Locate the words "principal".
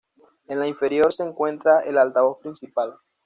2.39-2.97